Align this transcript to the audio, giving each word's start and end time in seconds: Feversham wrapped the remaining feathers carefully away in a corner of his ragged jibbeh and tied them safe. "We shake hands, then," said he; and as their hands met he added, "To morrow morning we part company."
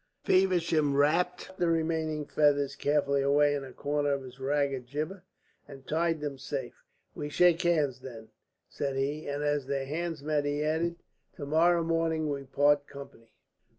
Feversham 0.23 0.95
wrapped 0.97 1.51
the 1.59 1.67
remaining 1.67 2.25
feathers 2.25 2.75
carefully 2.75 3.21
away 3.21 3.53
in 3.53 3.63
a 3.63 3.71
corner 3.71 4.11
of 4.13 4.23
his 4.23 4.39
ragged 4.39 4.87
jibbeh 4.87 5.21
and 5.67 5.85
tied 5.87 6.21
them 6.21 6.39
safe. 6.39 6.73
"We 7.13 7.29
shake 7.29 7.61
hands, 7.61 7.99
then," 7.99 8.29
said 8.67 8.95
he; 8.95 9.27
and 9.29 9.43
as 9.43 9.67
their 9.67 9.85
hands 9.85 10.23
met 10.23 10.43
he 10.43 10.63
added, 10.63 10.95
"To 11.35 11.45
morrow 11.45 11.83
morning 11.83 12.31
we 12.31 12.45
part 12.45 12.87
company." 12.87 13.35